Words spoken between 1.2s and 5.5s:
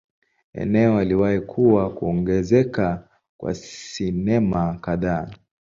kuwa kuongezeka kwa sinema kadhaa.